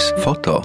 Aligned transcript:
Melnbaltais 0.00 0.24
foto. 0.24 0.62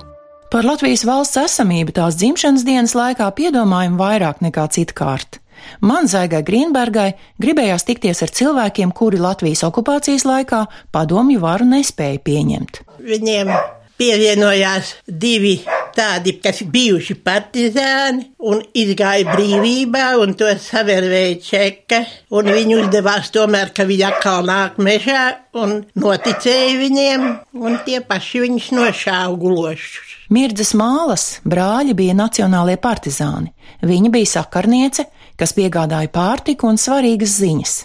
Par 0.51 0.63
Latvijas 0.63 1.03
valsts 1.03 1.37
esamību 1.41 1.91
tās 1.95 2.15
dzimšanas 2.15 2.63
dienas 2.63 2.93
laikā 2.95 3.27
piedomājam 3.35 3.97
vairāk 3.99 4.39
nekā 4.45 4.67
citkārt. 4.71 5.41
Man 5.81 6.07
Zaigai 6.07 6.43
Grīnbergai 6.45 7.15
gribējās 7.41 7.83
tikties 7.87 8.21
ar 8.23 8.31
cilvēkiem, 8.31 8.93
kuri 8.95 9.19
Latvijas 9.19 9.65
okupācijas 9.67 10.23
laikā 10.27 10.65
padomju 10.95 11.41
varu 11.43 11.67
nespēja 11.67 12.21
pieņemt. 12.23 12.83
Viņiem 13.03 13.51
pievienojās 13.99 14.93
divi 15.07 15.57
tādi, 15.95 16.35
kas 16.43 16.61
bijuši 16.71 17.15
partizāni 17.25 18.27
un 18.45 18.61
izgāja 18.77 19.27
brīvībā, 19.31 20.05
un 20.21 20.35
to 20.37 20.49
savervēja 20.61 21.39
čeka, 21.45 22.01
un 22.35 22.51
viņi 22.51 22.77
uzdevās 22.81 23.31
tomēr, 23.35 23.71
ka 23.75 23.87
viņi 23.87 24.05
atkal 24.09 24.45
nāk 24.47 24.77
mežā, 24.81 25.23
un 25.57 25.79
noticēja 25.99 26.75
viņiem, 26.81 27.25
un 27.61 27.79
tie 27.87 28.01
paši 28.05 28.43
viņus 28.45 28.69
nošāva 28.75 29.39
gulošus. 29.39 30.13
Mirdzas 30.33 30.73
mālas 30.77 31.25
brāļi 31.45 31.93
bija 31.97 32.15
nacionālie 32.17 32.77
partizāni. 32.81 33.51
Viņa 33.85 34.13
bija 34.13 34.31
sakarniece, 34.39 35.05
kas 35.37 35.53
piegādāja 35.53 36.09
pārtiku 36.13 36.69
un 36.71 36.79
svarīgas 36.81 37.37
ziņas. 37.41 37.75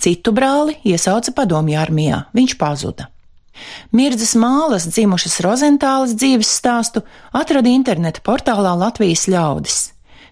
Citu 0.00 0.32
brāli 0.36 0.76
iesauca 0.88 1.32
padomju 1.36 1.78
armijā, 1.80 2.24
viņš 2.36 2.56
pazuda. 2.60 3.10
Mirdzas 3.96 4.34
mālas 4.38 4.86
dzimušas 4.90 5.40
Rozentālas 5.44 6.14
dzīves 6.18 6.50
stāstu 6.58 7.02
atrada 7.32 7.70
interneta 7.72 8.22
portālā 8.24 8.76
Latvijas 8.78 9.26
ļaudis. 9.32 9.78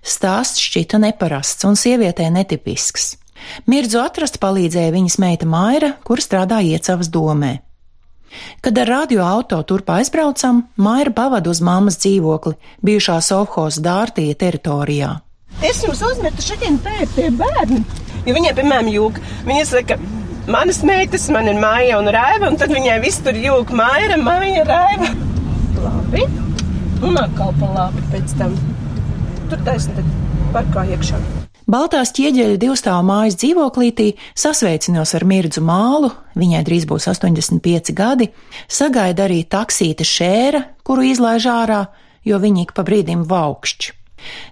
Stāsts 0.05 0.61
šķita 0.61 1.01
neparasts 1.01 1.65
un 1.65 1.79
sievietē 1.81 2.29
netipisks. 2.33 3.15
Mirdzu 3.69 4.01
atrast 4.03 4.41
palīdzēja 4.43 4.93
viņas 4.95 5.21
meita 5.21 5.49
Maira, 5.49 5.95
kur 6.05 6.21
strādā 6.21 6.61
iecavas 6.65 7.11
domē. 7.13 7.59
Kad 8.61 8.79
ar 8.83 8.89
radio 8.89 9.23
auto 9.25 9.61
turp 9.63 9.91
aizbraucam, 9.95 10.65
Maira 10.77 11.13
pavada 11.15 11.51
uz 11.51 11.61
mammas 11.63 11.99
dzīvokli, 12.03 12.57
bijušā 12.85 13.21
Sovhos 13.23 13.79
dārtija 13.85 14.35
teritorijā. 14.41 15.13
Es 15.63 15.85
jums 15.85 16.03
uzmetu 16.03 16.43
šeit 16.43 16.65
pie 17.15 17.31
bērnu, 17.31 17.81
jo 18.27 18.35
viņai, 18.35 18.55
piemēram, 18.59 18.91
jūg. 18.91 19.21
Viņa 19.47 19.65
saka, 19.71 19.99
manas 20.49 20.83
meitas, 20.87 21.29
man 21.33 21.49
ir 21.51 21.61
māja 21.61 21.99
un 22.01 22.11
raiva, 22.13 22.51
un 22.51 22.59
tad 22.61 22.73
viņai 22.75 22.99
viss 23.05 23.23
tur 23.25 23.37
jūg 23.39 23.73
māja, 23.77 24.19
māja, 24.21 24.65
raiva. 24.69 25.13
Labi. 25.85 26.27
Un 27.05 27.19
atkal 27.21 27.55
pa 27.61 27.71
labi 27.75 28.05
pēc 28.13 28.37
tam. 28.39 28.55
Tur 29.51 29.65
taisni 29.67 30.05
parkā 30.55 30.87
iekšā. 30.95 31.19
Baltās 31.65 32.13
ķieģeļa 32.13 32.59
divstāvu 32.61 33.07
mājas 33.09 33.39
dzīvoklītī 33.41 34.11
sasveicinos 34.37 35.15
ar 35.17 35.25
mirdzu 35.25 35.63
mālu, 35.65 36.11
viņai 36.37 36.61
drīz 36.67 36.85
būs 36.91 37.09
85 37.09 37.95
gadi, 37.97 38.29
sagaida 38.69 39.25
arī 39.25 39.41
taksīta 39.49 40.05
šēra, 40.05 40.61
kuru 40.85 41.09
izlaiž 41.09 41.49
ārā, 41.49 41.81
jo 42.29 42.41
viņi 42.41 42.67
ik 42.67 42.77
pa 42.77 42.85
brīdim 42.85 43.25
vaukšķi. 43.31 44.04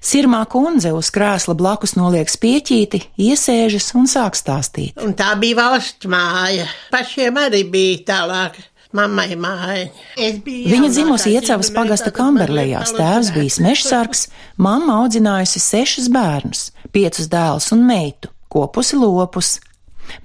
Sirmā 0.02 0.42
kundze 0.50 0.92
uz 0.96 1.10
krēsla 1.14 1.54
blakus 1.58 1.96
noliek 1.98 2.30
spieķīti, 2.30 3.02
iesēžas 3.28 3.92
un 3.98 4.08
sāk 4.10 4.38
stāstīt. 4.38 4.98
Un 5.02 5.16
tā 5.18 5.32
bija 5.40 5.60
valsts 5.62 6.10
māja. 6.10 6.68
Pašiem 6.92 7.40
arī 7.46 7.64
bija 7.70 8.04
tālāk. 8.12 8.60
Mammai 8.92 9.32
māja. 9.40 9.86
Viņa 10.20 10.88
dzimusi 10.92 11.32
iecavas 11.32 11.70
pagasta 11.72 12.10
Kamberlejās, 12.12 12.92
tēvs 12.92 13.30
bijis 13.32 13.56
mežsargs, 13.64 14.26
mamma 14.60 14.98
audzinājusi 15.00 15.62
sešus 15.64 16.10
bērnus, 16.12 16.66
piecus 16.92 17.30
dēlus 17.32 17.70
un 17.72 17.86
meitu, 17.88 18.28
kopusi 18.52 19.00
lopus. 19.00 19.54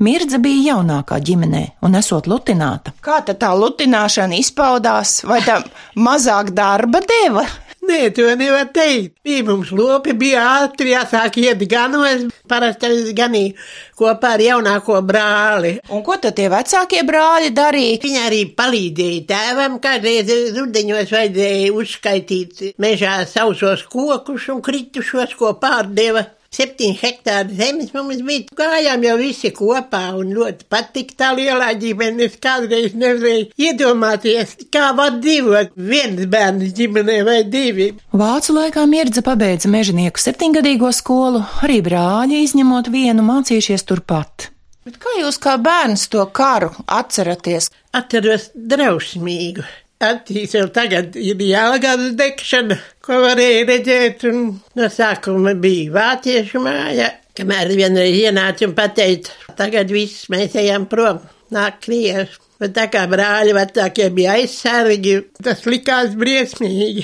Mirdza 0.04 0.40
bija 0.44 0.74
jaunākā 0.74 1.22
ģimenē 1.24 1.64
un 1.86 1.96
esot 1.96 2.28
lutināta. 2.28 2.92
Kā 3.00 3.22
tad 3.24 3.40
tā 3.40 3.54
lutināšana 3.56 4.36
izpaudās, 4.42 5.22
vai 5.24 5.40
tā 5.46 5.62
mazāk 5.96 6.52
darba 6.58 7.00
deva? 7.08 7.46
Nē, 7.88 8.10
to 8.12 8.26
nevar 8.36 8.68
teikt. 8.76 9.14
Bija 9.24 9.46
mums 9.48 9.70
lopi, 9.72 10.12
bija 10.20 10.44
ātri 10.60 10.92
jāsāk 10.92 11.38
iet 11.40 11.62
ganos. 11.72 12.26
Parasti 12.52 12.90
es 12.92 13.14
ganīju 13.16 13.56
kopā 14.00 14.34
ar 14.36 14.44
jaunāko 14.44 15.00
brāli. 15.08 15.78
Un 15.96 16.04
ko 16.04 16.18
tad 16.20 16.36
tie 16.36 16.50
vecākie 16.52 17.06
brāļi 17.08 17.54
darīja? 17.56 18.02
Viņi 18.04 18.24
arī 18.26 18.42
palīdzēja 18.60 19.26
tēvam. 19.32 19.80
Kādreiz 19.84 20.32
rudeņos 20.58 21.14
vajadzēja 21.16 21.76
uzskaitīt 21.80 22.66
mežā 22.84 23.22
sausos 23.30 23.88
kokus 23.88 24.50
un 24.52 24.64
kritušos, 24.66 25.38
ko 25.40 25.56
pārdeva. 25.62 26.28
Septiņi 26.58 26.98
hektāri 26.98 27.54
zemes 27.54 27.92
mums 27.94 28.24
bija. 28.26 28.48
Gājām 28.58 29.04
jau 29.06 29.16
visi 29.20 29.52
kopā 29.54 30.02
un 30.18 30.32
ļoti 30.34 30.66
patika 30.72 31.18
tā 31.22 31.30
lielā 31.38 31.70
ģimene. 31.78 32.26
Es 32.26 32.40
kādreiz 32.42 32.96
nevarēju 32.98 33.52
iedomāties, 33.62 34.56
kā 34.74 34.90
var 34.98 35.20
dzīvot 35.22 35.78
viens 35.78 36.26
bērns 36.26 36.74
ģimenē 36.78 37.20
vai 37.28 37.40
divi. 37.46 37.92
Vācu 38.18 38.58
laikā 38.58 38.88
Mirdza 38.90 39.22
pabeidza 39.26 39.70
mežonieku 39.70 40.24
septiņgadīgo 40.24 40.90
skolu, 40.98 41.46
arī 41.62 41.84
brāļi 41.86 42.42
izņemot 42.48 42.90
vienu 42.94 43.26
mācījušies 43.28 43.86
turpat. 43.86 44.50
Bet 44.88 44.98
kā 45.04 45.18
jūs 45.20 45.38
kā 45.44 45.60
bērns 45.62 46.08
to 46.10 46.26
karu 46.34 46.72
atceraties? 46.88 47.70
Atceros 47.94 48.50
drausmīgu. 48.56 49.66
Acīs 49.98 50.52
jau 50.54 50.68
tagad 50.70 51.16
ir 51.18 51.40
jālagās 51.42 52.12
degšana, 52.18 52.78
ko 53.08 53.22
varēja 53.24 53.64
redzēt, 53.70 54.26
un 54.28 54.50
no 54.76 54.90
sākuma 54.92 55.54
bija 55.60 55.94
vāciešu 55.96 56.60
māja, 56.64 57.14
kamēr 57.38 57.72
vienreiz 57.78 58.18
ienāca 58.20 58.68
un 58.68 58.76
pateica, 58.78 59.32
tagad 59.60 59.92
viss 59.94 60.28
mēs 60.34 60.58
ejam 60.60 60.90
prom, 60.92 61.22
nāk 61.56 61.80
krievi. 61.86 62.28
Bet 62.58 62.72
tā 62.74 62.88
kā 62.90 63.04
brāļi 63.06 63.54
vecākie 63.54 64.08
bija 64.18 64.34
aizsargi, 64.40 65.20
tas 65.46 65.60
likās 65.70 66.16
briesmīgi. 66.18 67.04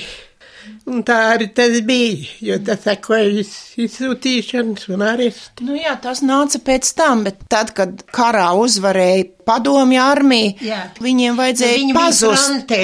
Un 0.84 1.00
tā 1.00 1.16
arī 1.32 1.46
tas 1.56 1.78
bija, 1.86 2.26
jo 2.44 2.58
tas 2.64 2.82
sekoja 2.84 3.44
izsūtīšanas 3.80 4.90
un 4.92 5.04
arestu. 5.06 5.64
Nu 5.64 5.78
jā, 5.78 5.94
tas 6.02 6.20
nāca 6.20 6.60
pēc 6.66 6.90
tam, 6.98 7.22
bet 7.24 7.38
tad, 7.48 7.72
kad 7.76 8.02
karā 8.12 8.50
uzvarēja 8.60 9.30
padomju 9.48 10.02
armija, 10.04 10.52
jā. 10.60 10.82
viņiem 11.00 11.40
vajadzēja 11.40 11.78
Viņi 11.80 11.96
pazust. 11.96 12.50
Frantē, 12.50 12.82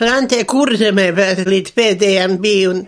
frantē 0.00 0.40
kurzemē 0.48 1.10
līdz 1.44 1.76
pēdējiem 1.76 2.38
bija, 2.40 2.72
un 2.72 2.82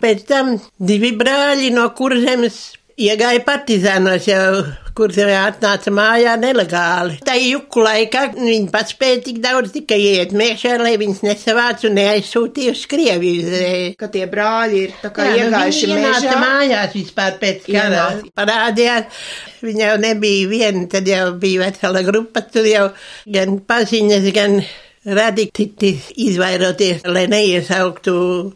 pēc 0.00 0.24
tam 0.32 0.56
divi 0.80 1.12
brāļi 1.20 1.74
no 1.76 1.90
kurzemes 1.98 2.62
iegāja 2.96 3.42
partizānos 3.44 4.26
jau, 4.28 4.62
kur 4.96 5.12
atnāca 5.12 5.92
mājā 5.92 6.36
nelegāli. 6.40 7.18
Tā 7.26 7.34
juku 7.36 7.82
laikā 7.84 8.22
viņi 8.36 8.70
pats 8.72 8.94
spēja 8.94 9.20
tik 9.26 9.42
daudz 9.44 9.74
tikai 9.74 9.98
iet 10.00 10.32
mēšā, 10.36 10.78
lai 10.80 10.94
viņas 11.00 11.20
nesavāc 11.26 11.84
un 11.88 11.98
neaizsūtīja 12.00 12.72
uz 12.72 12.86
Krieviju. 12.88 13.60
Ka 14.00 14.08
tie 14.12 14.24
brāļi 14.32 14.82
ir 14.86 14.96
tā 15.02 15.12
kā 15.12 15.28
Jā, 15.28 15.36
nu, 15.36 15.50
iegājuši 15.50 15.92
ienāca 15.92 16.24
mežā. 16.24 16.40
mājās 16.46 16.96
vispār 16.96 17.36
pēc 17.42 17.68
kara. 17.68 18.08
Parādījās, 18.40 19.22
viņa 19.66 19.86
jau 19.90 20.00
nebija 20.06 20.50
viena, 20.54 20.88
tad 20.96 21.12
jau 21.12 21.30
bija 21.44 21.66
vesela 21.66 22.04
grupa, 22.06 22.46
tur 22.48 22.68
jau 22.70 22.88
gan 23.28 23.60
paziņas, 23.68 24.32
gan 24.36 24.60
radikti 25.06 25.92
izvairoties, 26.24 27.04
lai 27.06 27.28
neiesauktu 27.30 28.14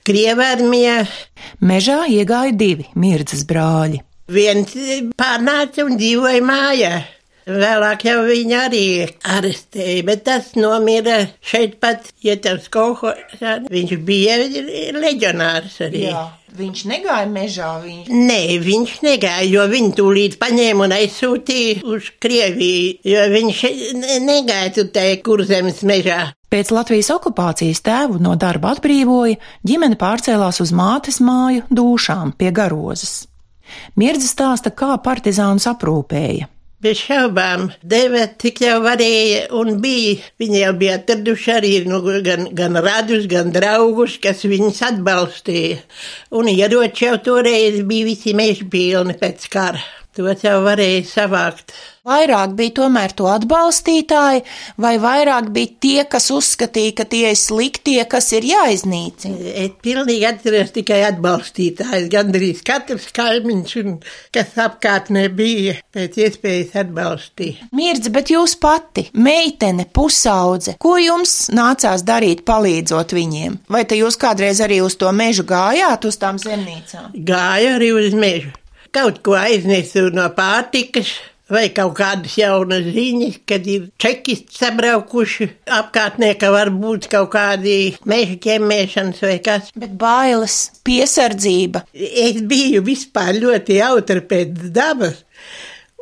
Krievārmijā. 0.08 1.02
Mežā 1.60 2.06
iegāja 2.10 2.56
divi 2.56 2.88
Mirdzas 2.98 3.44
brāļi. 3.46 4.00
Viens 4.30 4.74
pārnāca 5.18 5.86
un 5.86 5.96
dzīvoja 5.98 6.42
mājā. 6.46 6.92
Vēlāk 7.50 8.04
jau 8.06 8.18
viņu 8.28 8.54
arī 8.60 8.82
arestēja, 9.26 10.02
bet 10.06 10.20
tas 10.28 10.52
nomira 10.60 11.16
šeit 11.42 11.78
pat, 11.82 12.12
ja 12.22 12.36
tas 12.38 12.68
kolhosā. 12.70 13.56
Viņš 13.72 13.94
bija 14.06 14.36
leģionārs 14.94 15.78
arī. 15.86 16.04
Jā, 16.10 16.20
viņš 16.60 16.82
negāja 16.90 17.26
mežā, 17.32 17.70
viņš. 17.82 18.10
Nē, 18.12 18.40
viņš 18.62 18.92
negāja, 19.06 19.48
jo 19.50 19.64
viņu 19.72 19.94
tūlīt 19.98 20.36
paņēma 20.42 20.86
un 20.86 20.94
aizsūtīja 21.00 21.80
uz 21.90 22.10
Krieviju, 22.22 23.00
jo 23.08 23.24
viņš 23.34 23.62
ne- 23.98 24.20
negāja 24.28 24.74
tur 24.76 24.92
tajā 24.94 25.16
kurzemes 25.26 25.82
mežā. 25.82 26.20
Pēc 26.50 26.70
Latvijas 26.74 27.10
okupācijas 27.14 27.82
tēvu 27.86 28.20
no 28.22 28.36
darba 28.38 28.76
atbrīvoja, 28.76 29.40
ģimene 29.66 29.98
pārcēlās 29.98 30.60
uz 30.62 30.72
mātes 30.74 31.18
māju 31.22 31.66
dūšām 31.70 32.36
pie 32.38 32.50
garozes. 32.54 33.29
Mirdzi 34.00 34.30
stāsta, 34.30 34.72
kā 34.72 34.94
partizānus 35.04 35.68
aprūpēja. 35.70 36.48
Bez 36.80 36.96
šaubām, 36.96 37.66
deva 37.84 38.22
tik 38.40 38.62
jau 38.64 38.78
varēja 38.80 39.50
un 39.52 39.74
bija. 39.82 40.14
Viņi 40.40 40.62
jau 40.62 40.70
bija 40.80 40.94
atraduši 40.96 41.52
arī 41.52 41.72
nu, 41.84 41.98
gan, 42.24 42.46
gan 42.56 42.80
radus, 42.80 43.26
gan 43.28 43.52
draugus, 43.52 44.16
kas 44.22 44.46
viņus 44.48 44.80
atbalstīja. 44.88 45.82
Un 46.40 46.48
ieroči 46.48 47.10
jau 47.10 47.18
toreiz 47.26 47.82
bija 47.84 48.08
visi 48.08 48.32
meži 48.32 48.64
pilni 48.72 49.18
pēc 49.20 49.44
kara. 49.52 49.84
To 50.18 50.26
jau 50.34 50.58
varēja 50.64 51.04
savākt. 51.06 51.70
Vairāk 52.10 52.54
bija 52.56 52.72
tomēr 52.78 53.12
to 53.14 53.26
atbalstītāji, 53.28 54.40
vai 54.80 54.94
vairāk 54.98 55.50
bija 55.54 55.70
tie, 55.84 55.98
kas 56.10 56.30
uzskatīja, 56.34 56.94
ka 56.98 57.04
tie 57.12 57.28
ir 57.30 57.36
sliktie, 57.38 57.98
kas 58.10 58.32
ir 58.34 58.46
jāiznīcina? 58.48 59.36
Es 59.62 59.76
pilnīgi 59.84 60.24
atceros 60.26 60.72
tikai 60.74 61.02
atbalstītājs, 61.10 62.08
gandrīz 62.10 62.62
katrs 62.66 63.10
kaimiņš, 63.14 63.74
un 63.84 63.98
kas 64.34 64.56
apkārtnē 64.64 65.26
bija, 65.36 65.76
pēc 65.94 66.18
iespējas 66.24 66.74
atbalstīja. 66.82 67.68
Mirdz, 67.76 68.10
bet 68.16 68.32
jūs 68.34 68.56
pati, 68.58 69.06
meitene, 69.14 69.86
pusaudze, 69.86 70.74
ko 70.80 70.96
jums 70.98 71.52
nācās 71.54 72.02
darīt, 72.08 72.42
palīdzot 72.48 73.14
viņiem? 73.14 73.60
Vai 73.70 73.84
te 73.84 74.00
jūs 74.00 74.18
kādreiz 74.18 74.64
arī 74.64 74.80
uz 74.82 74.98
to 74.98 75.12
mežu 75.14 75.46
gājāt, 75.46 76.08
uz 76.08 76.18
tām 76.18 76.40
zemnīcām? 76.40 77.12
Gāju 77.14 77.76
arī 77.76 77.92
uz 78.00 78.16
mežu. 78.16 78.56
Kaut 78.90 79.20
ko 79.22 79.36
aiznesu 79.38 80.08
no 80.14 80.24
pārtikas, 80.34 81.12
vai 81.50 81.68
kaut 81.74 81.96
kādas 81.98 82.36
jaunas 82.38 82.86
ziņas, 82.94 83.40
kad 83.48 83.66
ir 83.70 83.88
čekisti 84.00 84.58
sabraukuši 84.58 85.48
apkārtnē, 85.78 86.32
ka 86.40 86.52
var 86.54 86.72
būt 86.74 87.10
kaut 87.12 87.32
kādi 87.34 87.96
meža 88.08 88.38
ķemmēšanas 88.46 89.24
vai 89.26 89.36
kas. 89.44 89.72
Bet 89.78 89.96
bailes, 89.98 90.58
piesardzība. 90.86 91.84
Es 91.94 92.40
biju 92.50 92.84
vispār 92.86 93.36
ļoti 93.38 93.80
jautra 93.80 94.22
pēc 94.30 94.70
dabas. 94.74 95.20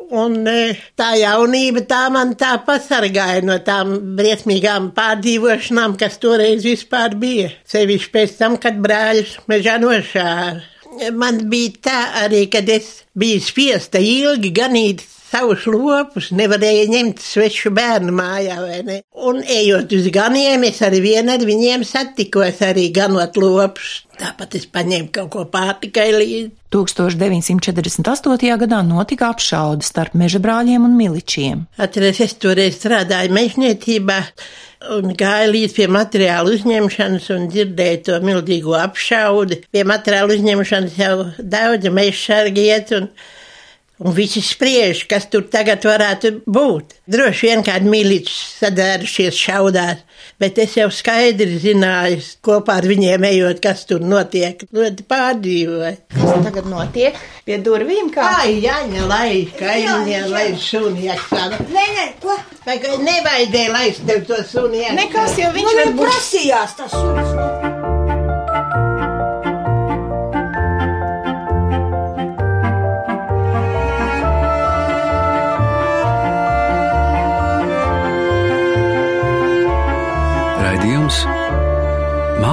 Un 0.09 0.41
e, 0.49 0.73
tā 0.97 1.11
jaunība 1.21 1.83
tā 1.89 2.07
man 2.13 2.33
tā 2.41 2.55
pasargāja 2.65 3.43
no 3.45 3.59
tām 3.61 4.17
briesmīgām 4.17 4.89
pārdzīvošanām, 4.97 5.99
kas 6.01 6.17
toreiz 6.23 6.65
vispār 6.65 7.17
bija. 7.21 7.53
Sevišķi 7.69 8.13
pēc 8.15 8.39
tam, 8.41 8.57
kad 8.63 8.81
brāļus 8.81 9.37
mežā 9.53 9.77
nošāra. 9.83 10.65
Man 11.13 11.45
bija 11.51 11.75
tā 11.85 11.99
arī, 12.25 12.47
kad 12.53 12.69
es 12.73 13.03
biju 13.19 13.43
spiesta 13.45 14.01
ilgi 14.01 14.51
ganīt 14.57 15.05
savus 15.29 15.67
lopus, 15.69 16.31
nevarēja 16.37 16.89
ņemt 16.93 17.23
svešu 17.23 17.73
bērnu 17.77 18.15
mājā, 18.17 18.59
vai 18.65 18.81
ne? 18.87 18.99
Un 19.29 19.41
ejot 19.43 19.93
uz 19.97 20.09
ganiem, 20.15 20.65
es 20.69 20.81
arī 20.85 21.03
vien 21.05 21.29
ar 21.33 21.45
viņiem 21.45 21.85
satikos 21.87 22.63
arī 22.65 22.89
ganot 22.95 23.37
lopus. 23.41 24.03
Tāpat 24.19 24.57
es 24.59 24.65
paņēmu 24.75 25.13
kaut 25.15 25.31
ko 25.35 25.45
pārtikai 25.53 26.09
līdzi. 26.17 26.49
1948. 26.75 28.57
gadā 28.61 28.81
notika 28.85 29.31
apšaude 29.33 29.87
starp 29.87 30.17
meža 30.19 30.41
brāļiem 30.43 30.89
un 30.89 30.97
miličiem. 30.99 31.63
Atceries, 31.81 32.21
es 32.27 32.35
toreiz 32.43 32.77
strādāju 32.81 33.33
mežniecībā 33.37 34.19
un 34.99 35.15
gāju 35.19 35.55
līdz 35.55 35.75
pie 35.79 35.89
materiālu 35.91 36.55
uzņemšanas 36.59 37.31
un 37.35 37.49
dzirdēju 37.53 38.03
to 38.09 38.21
milzīgo 38.27 38.77
apšaudi. 38.79 39.63
Pie 39.73 39.85
materiālu 39.89 40.37
uzņemšanas 40.39 40.99
jau 40.99 41.17
daudz 41.39 41.91
meža 41.95 42.19
sargi 42.21 42.69
iet 42.69 42.95
un 42.99 43.09
Un 43.99 44.13
visi 44.15 44.39
spriež, 44.47 45.01
kas 45.11 45.25
tur 45.27 45.49
tagad 45.51 45.83
varētu 45.83 46.31
būt. 46.47 46.93
Droši 47.11 47.49
vien 47.49 47.65
kādi 47.67 47.91
miliči 47.91 48.35
sadērušies 48.61 49.35
šaudās, 49.35 50.05
bet 50.39 50.61
es 50.63 50.77
jau 50.79 50.87
skaidri 50.95 51.57
zināju, 51.59 52.21
kopā 52.47 52.77
ar 52.79 52.87
viņiem 52.87 53.27
ejot, 53.27 53.59
kas 53.65 53.83
tur 53.91 54.05
notiek. 54.07 54.63
Ļoti 54.71 55.07
pārdzīvoju. 55.11 55.97
Kas 56.15 56.45
tagad 56.47 56.69
notiek 56.71 57.19
pie 57.49 57.59
durvīm? 57.59 58.13
Kā? 58.15 58.29
Ai, 58.45 58.61
Jāņa, 58.63 59.09
lai 59.11 59.33
kaimiņiem, 59.59 60.29
lai 60.31 60.47
suni 60.63 61.09
jāksāda. 61.09 61.59
Nē, 61.67 61.89
nē, 61.99 62.07
ko? 62.23 62.39
Vai 62.69 62.79
nevajadzēja 63.03 63.75
laist 63.75 64.07
tev 64.07 64.23
to 64.31 64.39
jāksāda? 64.47 64.95
Nekas 65.03 65.35
jau 65.43 65.51
viņš 65.59 65.73
Man 65.73 65.83
var 65.83 65.91
ir 65.91 65.99
būt. 65.99 66.07
prasījās 66.07 66.79
tas 66.79 66.95
suns. 66.95 67.78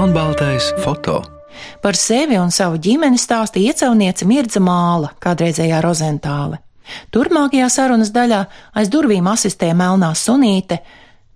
Melnbaltais 0.06 0.74
foto. 0.78 1.24
Par 1.82 1.96
sevi 1.98 2.38
un 2.38 2.52
savu 2.54 2.78
ģimeni 2.78 3.18
stāsta 3.18 3.58
iecauniece 3.58 4.28
Mirdza 4.30 4.62
Māla, 4.62 5.10
kādreizējā 5.18 5.80
Rozentāle. 5.82 6.60
Turpmākajā 7.10 7.70
sarunas 7.74 8.12
daļā 8.14 8.44
aiz 8.78 8.92
durvīm 8.94 9.26
asistē 9.32 9.72
melnā 9.74 10.12
sunīte. 10.14 10.78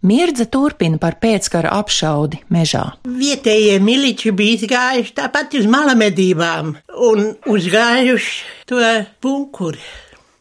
Mirdza 0.05 0.45
turpina 0.53 1.01
par 1.01 1.17
pēckara 1.17 1.71
apšaudi 1.79 2.43
mežā. 2.53 2.83
Vietējie 3.09 3.79
miliči 3.81 4.35
bija 4.37 4.59
izgājuši 4.59 5.17
tāpat 5.17 5.57
uz 5.57 5.65
malamedībām 5.65 6.75
un 7.09 7.25
uzgājuši 7.49 8.69
to 8.69 8.85
punkuri. 9.17 9.81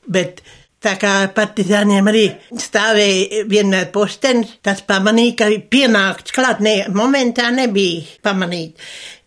Bet 0.05 0.45
tā 0.85 0.95
kā 1.01 1.13
partizāniem 1.35 2.11
arī 2.11 2.25
stāvēja 2.63 3.45
vienmēr 3.51 3.89
postenis, 3.95 4.55
tas 4.65 4.83
pamanīja, 4.87 5.37
ka 5.41 5.49
pienākts 5.73 6.35
klāt, 6.35 6.63
ne, 6.65 6.77
momentā 6.95 7.51
nebija 7.55 8.05
pamanīt. 8.25 8.79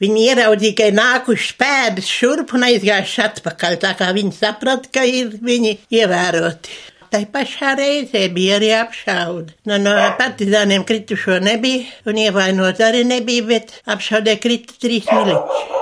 Viņi 0.01 0.27
ieraudzīja, 0.29 0.77
ka 0.77 0.87
ir 0.89 0.95
nākuši 0.97 1.57
pēdas 1.59 2.07
šurp 2.09 2.55
un 2.57 2.69
aizgājuši 2.69 3.25
atpakaļ, 3.27 3.77
tā 3.83 3.93
kā 3.99 4.13
viņi 4.15 4.37
saprata, 4.37 4.93
ka 4.95 5.05
ir 5.07 5.35
viņi 5.41 5.75
ievēroti. 5.99 6.79
Tai 7.11 7.25
pašā 7.27 7.73
reizē 7.75 8.21
bija 8.31 8.55
arī 8.55 8.69
apšaude. 8.77 9.57
No, 9.67 9.75
no 9.83 9.91
partizāniem 10.15 10.85
kritušo 10.87 11.41
nebija, 11.43 11.83
un 12.07 12.21
ievainot 12.23 12.79
arī 12.87 13.03
nebija, 13.03 13.43
bet 13.49 13.75
apšaudē 13.83 14.37
krita 14.39 14.79
trīs 14.79 15.11
miliči. 15.11 15.81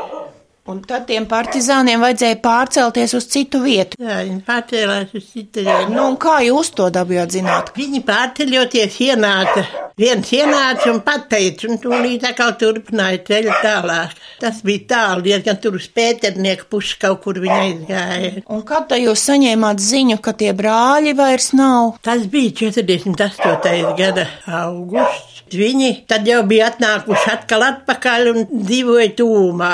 Un 0.69 0.83
tad 0.85 1.07
tiem 1.09 1.25
partizāniem 1.25 2.03
vajadzēja 2.03 2.37
pārcelties 2.43 3.15
uz 3.17 3.25
citu 3.33 3.63
vietu. 3.63 3.97
Jā, 3.97 4.19
viņi 4.27 4.41
pārcēlās 4.45 5.13
uz 5.17 5.29
citu 5.31 5.63
vietu. 5.65 5.93
Nu, 5.95 6.03
un 6.11 6.17
kā 6.21 6.35
jūs 6.45 6.69
to 6.77 6.91
dabījāt 6.93 7.33
zināt? 7.33 7.71
Viņi 7.73 8.03
pārceļoties 8.05 8.97
ienāca, 9.07 9.63
viens 9.97 10.29
ienāca 10.37 10.91
un 10.91 10.99
pateica, 11.07 11.65
un 11.71 11.79
tūlīt 11.81 12.27
atkal 12.29 12.53
turpināja 12.61 13.23
ceļu 13.31 13.55
tālāk. 13.63 14.13
Tas 14.43 14.59
bija 14.65 14.85
tālu, 14.91 15.25
diezgan 15.25 15.57
tur 15.63 15.79
uz 15.79 15.87
pēternieku 15.95 16.69
pusi 16.69 16.99
kaut 17.01 17.23
kur 17.23 17.41
viņa 17.41 17.57
aizgāja. 17.63 18.31
Un 18.53 18.61
kad 18.67 18.85
tad 18.91 19.01
jūs 19.01 19.25
saņēmāt 19.25 19.81
ziņu, 19.81 20.19
ka 20.21 20.35
tie 20.37 20.53
brāļi 20.53 21.15
vairs 21.17 21.49
nav? 21.57 21.97
Tas 22.05 22.29
bija 22.29 22.53
48. 22.69 23.97
gada 23.97 24.29
augusts. 24.61 25.41
Viņi 25.49 26.03
tad 26.05 26.29
jau 26.29 26.43
bija 26.45 26.69
atnākuši 26.69 27.33
atkal 27.33 27.65
atpakaļ 27.71 28.31
un 28.35 28.45
dzīvoja 28.53 29.15
tūmā. 29.17 29.73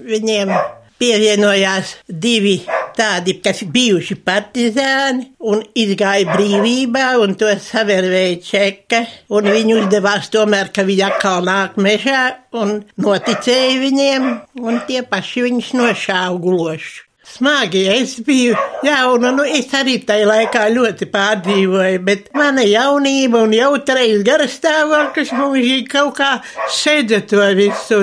Viņiem 0.00 0.52
pievienojās 1.00 1.94
divi 2.06 2.58
tādi, 2.96 3.38
kas 3.44 3.62
bijuši 3.72 4.16
partizāni 4.26 5.30
un 5.48 5.62
izgāja 5.78 6.28
brīvībā, 6.34 7.06
un 7.22 7.36
to 7.40 7.50
savērvēja 7.64 8.40
čeka, 8.44 9.04
un 9.36 9.48
viņi 9.48 9.78
uzdevās 9.80 10.28
tomēr, 10.32 10.72
ka 10.74 10.84
viņi 10.88 11.06
atkal 11.08 11.44
nāk 11.46 11.78
mežā, 11.80 12.24
un 12.56 12.80
noticēja 13.00 13.78
viņiem, 13.84 14.32
un 14.60 14.82
tie 14.88 15.04
paši 15.06 15.46
viņus 15.48 15.70
nošāva 15.80 16.42
guloši. 16.42 17.06
Smagi, 17.30 17.84
es 17.86 18.16
biju 18.26 18.56
jauna, 18.82 19.30
nu 19.36 19.44
es 19.46 19.68
arī 19.78 20.00
tajā 20.02 20.26
laikā 20.26 20.64
ļoti 20.74 21.06
pārdzīvoju, 21.12 22.00
bet 22.02 22.26
mana 22.34 22.64
jaunība 22.66 23.44
un 23.46 23.54
jautrais 23.54 24.24
garastāvoklis 24.26 25.30
mums 25.38 25.86
kaut 25.92 26.16
kā 26.18 26.32
sēdza 26.74 27.22
to 27.30 27.46
visu. 27.54 28.02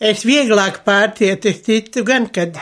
Es 0.00 0.22
vieglāk 0.24 0.78
pārtiet, 0.86 1.44
es 1.44 1.58
citu 1.66 2.00
gan, 2.08 2.30
kad, 2.32 2.56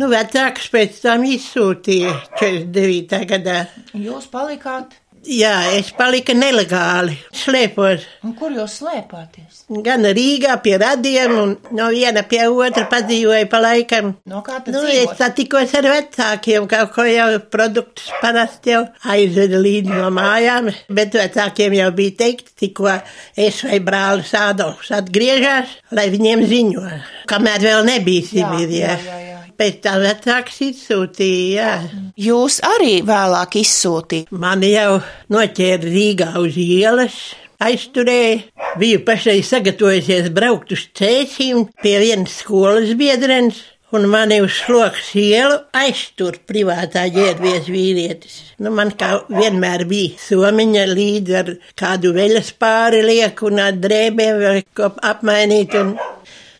nu, 0.00 0.06
vecāks 0.08 0.70
pēc 0.72 1.02
tam 1.02 1.26
izsūtīja 1.28 2.14
49. 2.40 3.20
gadā. 3.28 3.58
Jūs 3.92 4.30
palikāt? 4.32 4.96
Jā, 5.28 5.52
es 5.76 5.90
paliku 5.92 6.32
nelegāli, 6.32 7.12
slēpos. 7.36 8.06
Un 8.24 8.32
kur 8.38 8.54
jūs 8.56 8.78
slēpāties? 8.80 9.58
Gan 9.84 10.06
Rīgā 10.16 10.54
pie 10.64 10.78
radiem, 10.80 11.34
un 11.36 11.50
no 11.76 11.88
viena 11.92 12.22
pie 12.24 12.46
otra 12.48 12.86
padzīvoju 12.88 13.50
pa 13.52 13.60
laikam. 13.60 14.14
No 14.32 14.40
kā 14.46 14.62
tad 14.64 14.72
Nu, 14.72 14.80
dzīvot? 14.86 15.12
es 15.12 15.20
satikos 15.20 15.74
ar 15.76 15.88
vecākiem, 15.92 16.64
kaut 16.72 16.94
ko 16.96 17.04
jau 17.04 17.28
produktus 17.52 18.08
parasti 18.22 18.72
jau 18.72 18.86
aizveda 19.12 19.60
līdzi 19.60 19.92
no 20.00 20.08
mājām, 20.16 20.72
bet 20.88 21.12
vecākiem 21.20 21.76
jau 21.76 21.90
bija 22.00 22.16
teikt, 22.24 22.54
tikko 22.56 22.88
es 23.36 23.60
vai 23.68 23.78
brālis 23.84 24.32
Ādolfs 24.40 24.88
atgriežas, 25.02 25.76
lai 25.92 26.08
viņiem 26.16 26.46
ziņo, 26.48 26.86
kamēr 27.28 27.60
vēl 27.68 27.84
nebija 27.92 28.24
Sibīrijā. 28.32 28.96
jā, 28.96 29.04
jā, 29.04 29.20
jā. 29.28 29.29
Pēc 29.60 29.82
tam 29.84 29.98
vecāks 30.00 30.54
izsūtīja, 30.64 31.48
jā. 31.52 31.72
Jūs 32.16 32.62
arī 32.64 32.94
vēlāk 33.04 33.58
izsūtījāt. 33.60 34.30
Mani 34.32 34.70
jau 34.72 34.94
noķēra 35.28 35.84
Rīgā 35.84 36.30
uz 36.40 36.56
ielas, 36.56 37.18
aizturēja. 37.60 38.38
Biju 38.80 39.02
pašai 39.04 39.42
sagatavojusies 39.44 40.30
braukt 40.32 40.72
uz 40.72 40.86
cēsīm 40.96 41.66
pie 41.82 41.98
vienas 42.00 42.38
skolas 42.40 42.94
biedrenes. 42.96 43.60
Un 43.90 44.04
mani 44.06 44.36
uz 44.38 44.54
sloks 44.54 45.08
ielu 45.18 45.56
aiztur 45.74 46.36
privātā 46.46 47.08
ģērbies 47.10 47.66
vīrietis. 47.66 48.36
Nu, 48.62 48.70
man 48.70 48.92
kā 48.94 49.16
vienmēr 49.26 49.82
bija 49.90 50.14
somiņa 50.28 50.84
līdzi 50.92 51.36
ar 51.40 51.50
kādu 51.74 52.12
veļas 52.14 52.52
pāri 52.62 53.02
lieku 53.02 53.50
un 53.50 53.58
ar 53.64 53.80
drēbēm 53.82 54.38
vai 54.44 54.60
ko 54.78 54.92
apmainīt. 55.10 55.74
Un 55.82 55.96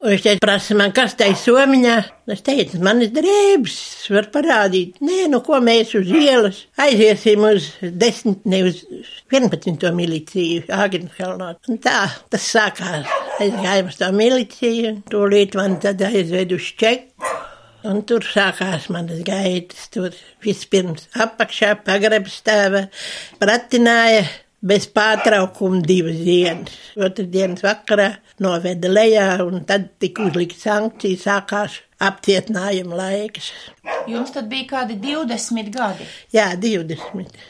Un 0.00 0.14
viņš 0.14 0.22
teica, 0.24 0.40
prasa 0.40 0.74
man, 0.78 0.94
kas 0.96 1.12
tai 1.12 1.34
somiņā. 1.36 1.94
Es 2.32 2.40
teicu, 2.46 2.78
man 2.80 3.02
ir 3.04 3.10
drēbes, 3.12 3.74
var 4.14 4.30
parādīt. 4.32 4.96
Nē, 5.04 5.26
nu 5.28 5.42
ko 5.44 5.58
mēs 5.60 5.92
uz 5.98 6.08
ielas 6.08 6.62
aiziesim 6.80 7.44
uz 7.44 7.66
desmit, 7.82 8.40
ne 8.48 8.62
uz 8.70 8.80
11. 9.28 9.90
miliciju 9.98 10.64
Āgenhelnā. 10.72 11.50
Un 11.68 11.82
tā, 11.84 11.98
tas 12.32 12.48
sākās. 12.48 13.12
Aizgājām 13.44 13.92
uz 13.92 14.00
tā 14.00 14.08
miliciju, 14.16 14.96
tūlīt 15.12 15.60
man 15.60 15.76
tad 15.84 16.00
aizved 16.08 16.56
uz 16.56 16.72
čeku. 16.80 17.36
Un 17.90 18.00
tur 18.08 18.24
sākās 18.24 18.88
manas 18.92 19.20
gaitas. 19.24 19.84
Tur 19.92 20.16
vispirms 20.44 21.10
apakšā 21.12 21.74
pagrabstāva 21.84 22.86
pratināja 23.40 24.24
bez 24.60 24.86
pārtraukuma 24.94 25.80
divas 25.84 26.18
dienas. 26.24 26.74
Otru 27.00 27.26
dienas 27.30 27.64
vakarā 27.64 28.10
noveda 28.42 28.90
lejā, 28.92 29.28
un 29.44 29.64
tad 29.68 29.88
tika 30.02 30.26
uzlikta 30.28 30.60
sankcija, 30.60 31.20
sākās 31.24 31.80
apcietinājuma 32.00 32.98
laiks. 33.00 33.52
Jums 34.08 34.34
tad 34.36 34.50
bija 34.52 34.68
kādi 34.74 34.98
20 35.00 35.72
gadi. 35.74 36.08
Jā, 36.34 36.52
20. 36.60 37.40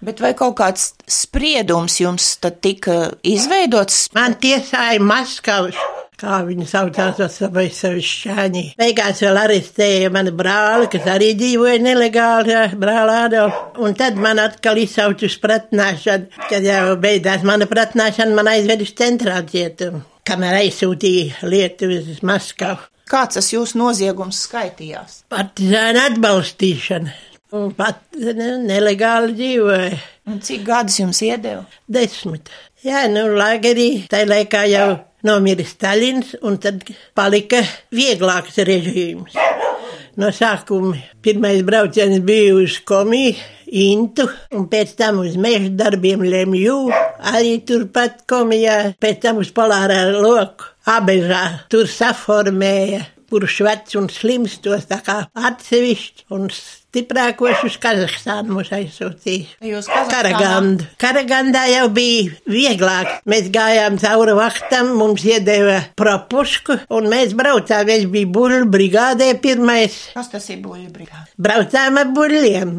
Bet 0.00 0.22
vai 0.24 0.32
kaut 0.32 0.56
kāds 0.56 0.94
spriedums 1.10 1.98
jums 2.00 2.32
tad 2.40 2.62
tika 2.64 3.10
izveidots? 3.26 4.06
Man 4.16 4.38
tiesāja 4.40 5.02
Maskavas 5.04 5.76
kā 6.20 6.40
viņi 6.46 6.66
saucās 6.68 7.20
ar 7.24 7.30
savu 7.32 8.02
šķāņi. 8.04 8.64
Beigās 8.80 9.22
vēl 9.24 9.40
arestēja 9.40 10.10
mani 10.12 10.32
brāli, 10.36 10.90
kas 10.92 11.08
arī 11.10 11.32
dzīvoja 11.38 11.80
nelegāli, 11.84 12.56
brāli 12.80 13.16
Ādolf. 13.24 13.58
Un 13.80 13.96
tad 13.98 14.20
man 14.20 14.42
atkal 14.42 14.80
izsauca 14.80 15.26
uz 15.28 15.38
pratnāšanu, 15.40 16.44
kad 16.50 16.66
jau 16.66 16.94
beidzās 17.00 17.44
mana 17.46 17.68
pratnāšana, 17.70 18.36
man 18.36 18.52
aizved 18.52 18.84
uz 18.84 18.94
centrā 18.98 19.40
cietumu, 19.48 20.04
kamēr 20.28 20.60
aizsūtīja 20.62 21.48
lietu 21.48 21.90
uz 21.96 22.22
Maskavu. 22.26 22.86
Kāds 23.10 23.40
tas 23.40 23.48
jūsu 23.50 23.80
noziegums 23.80 24.44
skaitījās? 24.46 25.24
Partizāna 25.32 26.06
atbalstīšana. 26.12 27.16
Un 27.58 27.72
pat 27.74 28.04
ne, 28.14 28.52
nelegāli 28.62 29.34
dzīvoja. 29.34 29.96
Un 30.30 30.38
cik 30.46 30.62
gadus 30.68 31.00
jums 31.00 31.18
iedeva? 31.26 31.64
Desmit. 31.90 32.52
Jā, 32.86 33.08
nu, 33.10 33.26
lagerī, 33.34 34.06
tai 34.12 34.22
laikā 34.30 34.62
jau 34.70 34.90
nomira 35.26 35.66
Staļins, 35.66 36.36
un 36.46 36.58
tad 36.62 36.84
palika 37.16 37.62
vieglāks 37.94 38.60
režīms. 38.66 39.36
No 40.20 40.28
sākuma 40.34 40.98
pirmais 41.22 41.62
brauciens 41.64 42.18
bija 42.26 42.56
uz 42.58 42.80
komiju, 42.84 43.38
Intu, 43.70 44.24
un 44.50 44.64
pēc 44.66 44.96
tam 44.98 45.20
uz 45.22 45.36
meža 45.38 45.68
darbiem 45.78 46.24
Lemju, 46.26 46.88
arī 47.30 47.60
turpat 47.62 48.24
komijā, 48.28 48.96
pēc 48.98 49.20
tam 49.22 49.38
uz 49.38 49.52
polārā 49.54 50.00
loku, 50.10 50.66
abežā, 50.90 51.44
tur 51.70 51.86
saformēja, 51.86 53.04
kurš 53.30 53.60
vecs 53.62 53.94
un 54.00 54.10
slims 54.10 54.58
tos 54.64 54.88
tā 54.90 54.98
kā 55.06 55.20
atsevišķi, 55.38 56.26
un 56.34 56.50
stiprākos 56.90 57.62
uz 57.66 57.76
Kazahstānu 57.78 58.56
mūs 58.56 58.72
aizsūtīja. 58.74 59.60
Jūs? 59.62 59.86
Karagandu. 60.10 60.86
Karagandā 60.98 61.62
jau 61.70 61.86
bija 61.94 62.32
vieglāk. 62.50 63.20
Mēs 63.30 63.46
gājām 63.54 63.98
cauri 64.02 64.34
vaktam, 64.34 64.90
mums 64.98 65.22
iedeva 65.26 65.78
propusku, 65.98 66.80
un 66.90 67.06
mēs 67.12 67.36
braucām. 67.38 67.90
Es 67.94 68.06
biju 68.10 68.30
buļu 68.34 68.66
brigādē 68.74 69.30
pirmais. 69.42 69.96
Kas 70.16 70.32
tas 70.32 70.48
ir 70.50 70.58
buļļu 70.64 70.90
brigāde? 70.94 71.28
Braucām 71.40 72.00
ar 72.02 72.10
buļļiem, 72.16 72.74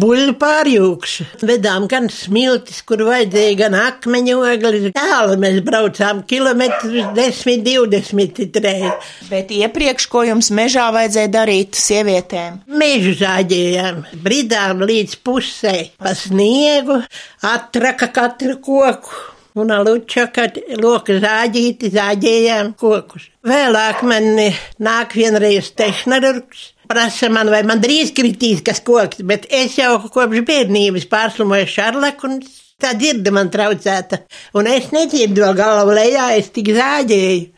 buļļu 0.00 0.36
pārjūks. 0.40 1.18
Vedām 1.44 1.86
gan 1.90 2.08
smiltis, 2.12 2.80
kur 2.88 3.04
vajadzēja, 3.10 3.58
gan 3.60 3.76
akmeņu 3.76 4.38
ogles. 4.40 4.88
Tālu 4.96 5.36
mēs 5.42 5.60
braucām 5.66 6.24
kilometrus 6.30 7.12
10, 7.18 7.64
20 7.68 8.60
reiz. 8.64 9.12
Bet 9.28 9.52
iepriekš, 9.52 10.08
ko 10.10 10.24
jums 10.30 10.48
mežā 10.56 10.88
vajadzēja 10.96 11.34
darīt 11.36 11.76
sievietēm? 11.76 12.62
Mežu 12.80 13.14
zāģējām, 13.50 14.04
bridām 14.22 14.82
līdz 14.86 15.16
pusē 15.26 15.90
pa 15.98 16.14
sniegu, 16.14 17.00
atraka 17.42 18.08
katru 18.14 18.60
koku. 18.62 19.10
Un 19.58 19.72
aluča, 19.74 20.28
kad 20.30 20.54
loka 20.78 21.16
zāģīti, 21.18 21.90
zāģējām 21.90 22.76
kokus. 22.78 23.24
Vēlāk 23.42 24.04
man 24.06 24.38
nāk 24.78 25.16
vienreiz 25.18 25.72
tehnoloģis, 25.74 26.68
prasa 26.86 27.28
man, 27.28 27.50
vai 27.50 27.64
man 27.66 27.82
drīz 27.82 28.14
kritīs 28.14 28.62
kas 28.62 28.78
koks, 28.86 29.24
bet 29.26 29.48
es 29.50 29.74
jau 29.80 29.98
kopš 30.06 30.44
bērnības 30.46 31.08
pārslimoju 31.10 31.66
šarlaku 31.66 32.30
un 32.30 32.38
tā 32.78 32.94
dzirda 32.94 33.34
man 33.34 33.50
traucēta. 33.50 34.22
Un 34.54 34.70
es 34.70 34.92
nedzirdu 34.94 35.50
galvu 35.58 35.98
lejā, 35.98 36.30
es 36.38 36.54
tik 36.54 36.70
zāģēju. 36.78 37.50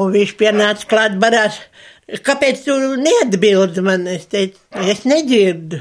Un 0.00 0.12
viņš 0.16 0.36
pienāca 0.40 0.88
klāt 0.88 1.20
barās. 1.20 1.60
Kāpēc 2.06 2.62
tu 2.62 2.76
neatbildi 3.02 3.82
man? 3.82 4.06
Es 4.10 4.28
teicu, 4.30 4.60
es 4.86 5.02
nedzirdu. 5.08 5.80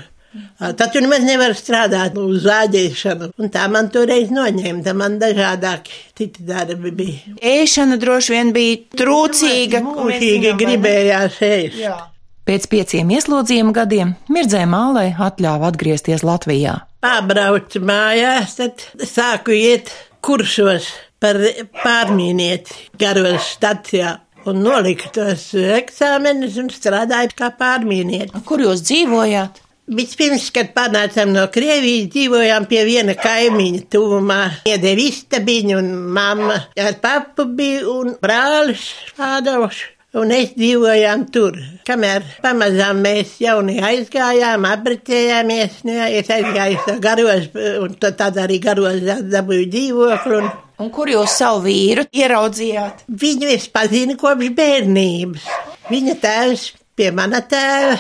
Tad 0.60 0.90
tu 0.92 1.00
nemaz 1.04 1.24
nevari 1.24 1.56
strādāt 1.56 2.18
uz 2.20 2.42
zāģēšanu. 2.44 3.30
Un 3.40 3.52
tā 3.54 3.68
man 3.72 3.88
toreiz 3.94 4.34
noņēma, 4.36 4.82
tā 4.84 4.96
man 4.98 5.20
dažādāki 5.22 5.94
citi 6.18 6.44
darbi 6.48 6.92
bija. 6.96 7.36
Ēšana 7.40 8.00
droši 8.02 8.34
vien 8.34 8.52
bija 8.56 8.82
trūcīga. 9.00 9.84
Mūžīgi 9.86 10.56
gribējās 10.60 11.40
ēst. 11.46 11.80
Jā. 11.86 11.96
Pēc 12.46 12.68
pieciem 12.70 13.16
ieslodzījuma 13.16 13.72
gadiem 13.74 14.12
Mirdzē 14.30 14.66
Mālai 14.70 15.08
atļāva 15.14 15.72
atgriezties 15.72 16.26
Latvijā. 16.26 16.76
Pabraucu 17.06 17.82
mājās, 17.86 18.58
tad 18.60 18.84
sāku 19.02 19.56
iet 19.56 19.94
kursos 20.26 20.92
par 21.22 21.40
pārmīnieti 21.82 22.98
garos 23.02 23.56
stacijā. 23.56 24.20
Un 24.46 24.60
noliku 24.62 25.10
tos 25.10 25.48
eksāmenus 25.58 26.60
un 26.62 26.68
strādāju 26.70 27.34
kā 27.38 27.50
pārmīnieti. 27.58 28.44
Kur 28.46 28.62
jūs 28.62 28.84
dzīvojāt? 28.86 29.62
Vispirms, 29.86 30.48
kad 30.54 30.72
pārnācām 30.74 31.30
no 31.34 31.44
Krievijas, 31.54 32.12
dzīvojām 32.14 32.66
pie 32.70 32.84
viena 32.88 33.14
kaimiņa 33.18 33.84
tuvumā. 33.94 34.40
Iedeva 34.70 35.04
istabiņu 35.04 35.76
un 35.78 35.92
mamma 36.14 36.56
ar 36.82 36.98
papu 37.02 37.46
bija 37.58 37.84
un 37.90 38.16
brālis 38.22 38.88
Ādolfs. 39.22 39.84
Un 40.16 40.30
es 40.32 40.54
dzīvojām 40.56 41.26
tur. 41.36 41.58
Kamēr 41.86 42.24
pamazām 42.42 43.02
mēs 43.04 43.34
jaunie 43.44 43.82
aizgājām, 43.84 44.64
apprecējāmies, 44.70 45.82
nu, 45.90 45.98
es 46.08 46.30
aizgāju 46.32 47.00
garos, 47.04 47.50
un 47.84 47.98
tad 48.00 48.40
arī 48.40 48.62
garos 48.64 49.02
dabūju 49.28 49.68
dzīvokli. 49.74 50.46
Un 50.82 50.90
kur 50.92 51.08
jūs 51.08 51.38
savu 51.40 51.64
vīru 51.70 52.04
ieraudzījāt? 52.12 53.06
Viņu 53.08 53.48
es 53.54 53.70
pazinu 53.72 54.18
kopš 54.20 54.52
bērnības. 54.58 55.48
Viņa 55.88 56.16
tēvs 56.20 56.66
pie 57.00 57.12
mana 57.16 57.40
tēva 57.48 57.96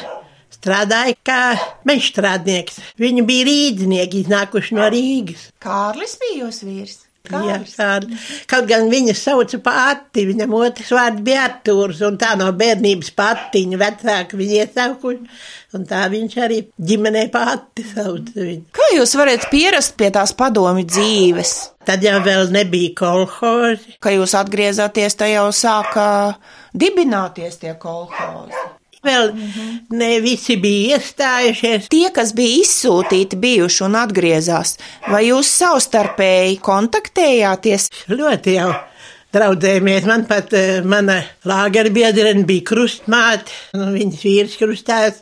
strādāja 0.52 1.16
kā 1.24 1.42
mežstrādnieks. 1.88 2.82
Viņi 3.00 3.24
bija 3.28 3.48
rīdznieki, 3.48 4.26
iznākuši 4.26 4.76
no 4.76 4.90
Rīgas. 4.92 5.50
Kārlis 5.64 6.18
bija 6.20 6.46
jūsu 6.46 6.68
vīrs. 6.68 7.05
Jā, 7.32 7.60
kāda. 7.70 8.20
Kaut 8.52 8.70
gan 8.70 8.90
viņa 8.92 9.16
sauca 9.18 9.60
pati, 9.66 10.26
viņam 10.30 10.56
otrs 10.60 10.94
vārds 10.96 11.24
bija 11.26 11.46
Artūrs, 11.50 12.02
un 12.08 12.20
tā 12.22 12.34
no 12.40 12.50
bērnības 12.56 13.12
patiņa 13.18 13.82
vecāka 13.82 14.40
viņa 14.40 14.60
iesaukuši, 14.64 15.38
un 15.76 15.88
tā 15.90 16.06
viņš 16.14 16.38
arī 16.46 16.62
ģimenē 16.92 17.28
pati 17.34 17.86
sauca 17.90 18.40
viņu. 18.42 18.68
Kā 18.76 18.92
jūs 18.96 19.16
varat 19.20 19.50
pierast 19.54 19.98
pie 20.00 20.12
tās 20.16 20.36
padomi 20.38 20.86
dzīves? 20.88 21.56
Tad 21.86 22.02
jau 22.02 22.18
vēl 22.26 22.50
nebija 22.54 22.96
kolhozi. 22.98 24.00
Kad 24.02 24.18
jūs 24.18 24.34
atgriezāties, 24.40 25.18
tad 25.20 25.30
jau 25.34 25.50
sāka 25.54 26.08
dibināties 26.74 27.62
tie 27.62 27.76
kolhozi. 27.78 28.65
Vēl 29.06 29.32
ne 29.94 30.10
visi 30.24 30.58
bija 30.62 30.98
iestājušies. 30.98 31.90
Tie, 31.94 32.08
kas 32.16 32.34
bija 32.38 32.64
izsūtīti, 32.64 33.40
bijuši 33.42 33.86
un 33.86 34.00
atgriezās, 34.02 34.76
vai 35.12 35.28
jūs 35.28 35.52
savstarpēji 35.62 36.60
kontaktējāties? 36.66 37.90
Ļoti 38.12 38.58
jau 38.58 38.72
draudzējamies. 39.36 40.08
Man 40.10 40.26
pat 40.30 40.54
eh, 40.56 40.80
mana 40.86 41.20
lāgera 41.48 41.92
biedrene 41.94 42.46
bija 42.48 42.66
krustmāte, 42.72 43.54
un 43.78 43.94
viņas 43.96 44.24
vīrs 44.26 44.58
krustās 44.62 45.22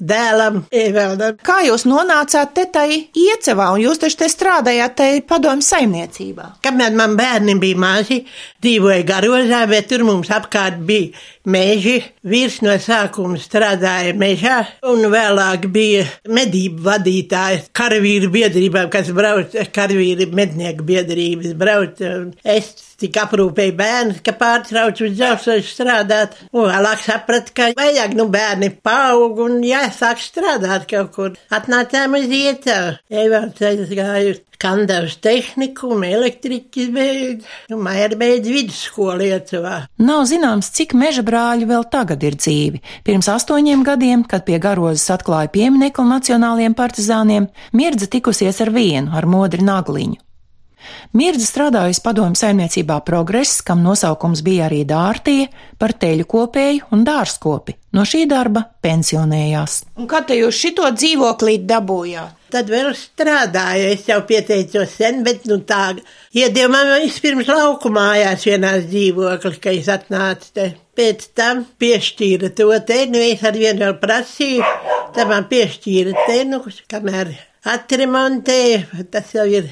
dēlam 0.00 0.62
Eveldam. 0.74 1.38
Kā 1.44 1.60
jūs 1.66 1.84
nonācāt 1.88 2.54
te 2.56 2.66
tai 2.72 2.88
iecevā, 3.16 3.70
un 3.74 3.82
jūs 3.82 4.00
taču 4.02 4.20
te 4.22 4.30
strādājāt 4.32 4.96
te 4.98 5.08
padomu 5.28 5.64
saimniecībā? 5.64 6.48
Kamēr 6.64 6.96
man 6.98 7.16
bērni 7.18 7.56
bija 7.60 7.80
mazi, 7.80 8.20
dzīvoja 8.62 9.06
garozā, 9.08 9.64
bet 9.70 9.90
tur 9.90 10.04
mums 10.08 10.30
apkārt 10.34 10.80
bija 10.88 11.12
meži. 11.48 11.98
Vīrs 12.28 12.60
no 12.64 12.74
sākuma 12.82 13.38
strādāja 13.40 14.14
mežā, 14.18 14.58
un 14.88 15.06
vēlāk 15.12 15.68
bija 15.72 16.04
medību 16.28 16.84
vadītājs 16.88 17.70
karavīru 17.76 18.30
biedrībām, 18.34 18.90
kas 18.92 19.12
brauc, 19.16 19.56
karavīru 19.74 20.28
mednieku 20.36 20.86
biedrības 20.88 21.56
brauc. 21.58 22.02
un 22.04 22.34
Es 22.44 22.74
tik 22.98 23.18
aprūpēja 23.22 23.76
bērnu, 23.78 24.18
ka 24.26 24.34
pārtraucu 24.38 25.06
uz 25.06 25.14
dzelzceļu 25.18 25.66
strādāt. 25.68 26.36
Un 26.52 26.68
vēlāk 26.70 27.04
sapratu, 27.04 27.54
ka 27.56 27.70
vajag, 27.78 28.16
nu, 28.18 28.28
bērni 28.32 28.72
paaug 28.82 29.38
un 29.46 29.62
jāsāk 29.66 30.22
strādāt 30.22 30.88
kaut 30.90 31.14
kur. 31.14 31.38
Atnācām 31.54 32.18
uz 32.18 32.28
ietavu. 32.28 32.98
Evalds 33.08 33.94
gāju 33.94 34.36
Kandavas 34.58 35.14
tehniku, 35.22 35.92
elektriķis 36.02 36.88
beidz, 36.90 37.46
un 37.70 37.84
Maija 37.86 38.08
beidz 38.18 38.50
vidusskolu 38.50 39.20
Lietuvā. 39.22 39.76
Nav 40.02 40.24
zināms, 40.26 40.72
cik 40.74 40.96
meža 40.98 41.22
brāļi 41.22 41.68
vēl 41.70 41.86
tagad 41.92 42.26
ir 42.26 42.34
dzīvi. 42.34 42.82
Pirms 43.06 43.30
astoņiem 43.30 43.86
gadiem, 43.86 44.26
kad 44.26 44.42
pie 44.48 44.58
garozes 44.58 45.06
atklāja 45.14 45.52
pieminekli 45.54 46.10
nacionāliem 46.10 46.74
partizāniem, 46.74 47.46
mirdza 47.70 48.10
tikusies 48.10 48.58
ar 48.64 48.74
vienu, 48.74 49.14
ar 49.14 49.30
modri 49.30 49.62
nagliņu. 49.62 50.18
Mirdza 51.16 51.46
strādājusi 51.48 52.02
padomu 52.04 52.36
saimniecībā 52.38 52.98
progress, 53.06 53.62
kam 53.64 53.80
nosaukums 53.84 54.42
bija 54.44 54.66
arī 54.68 54.82
dārtie, 54.88 55.48
par 55.80 55.94
teļu 55.96 56.26
kopēju 56.28 56.90
un 56.94 57.04
dārzkopi. 57.06 57.78
No 57.96 58.04
šī 58.04 58.26
darba 58.28 58.66
pensionējās. 58.84 59.80
Un 59.96 60.08
kad 60.10 60.28
te 60.28 60.36
jūs 60.36 60.58
šito 60.60 60.90
dzīvoklī 60.92 61.62
dabūjāt? 61.68 62.34
Tad 62.48 62.70
vēl 62.72 62.94
strādāju, 62.96 63.88
es 63.92 64.06
jau 64.08 64.22
pieteicos 64.28 64.94
sen, 64.96 65.20
bet 65.24 65.44
nu 65.50 65.58
tā, 65.68 65.90
iedēju 66.32 66.70
man 66.72 66.94
vispirms 67.02 67.48
lauku 67.50 67.90
mājās 67.92 68.46
vienās 68.48 68.86
dzīvokli, 68.88 69.58
ka 69.60 69.74
es 69.76 69.90
atnācu 69.92 70.54
te. 70.56 70.68
Pēc 70.96 71.26
tam 71.36 71.60
piešķīra 71.78 72.48
to 72.58 72.70
te, 72.88 73.02
nu 73.12 73.20
es 73.22 73.44
ar 73.44 73.56
vienu 73.56 73.84
vēl 73.84 73.98
prasīju, 74.00 74.64
tad 75.14 75.28
man 75.28 75.44
piešķīra 75.50 76.24
te, 76.24 76.38
nu, 76.48 76.62
kamēr 76.90 77.36
atremontēju, 77.68 79.04
tas 79.12 79.36
jau 79.36 79.44
ir 79.50 79.68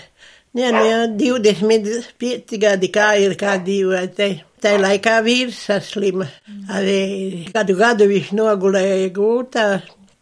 Jā, 0.57 0.71
nu 0.73 0.85
jau 1.21 1.37
25 1.45 2.57
gadi 2.61 2.89
kā 2.93 3.11
ir, 3.21 3.35
kā 3.37 3.59
dzīvoja. 3.61 4.29
Tā 4.65 4.77
laikā 4.81 5.19
vīrs 5.27 5.59
saslima. 5.69 6.29
Arī 6.73 7.49
kādu 7.53 7.77
gadu 7.77 8.07
viņš 8.09 8.31
nogulēja 8.39 9.11
gūtā 9.19 9.67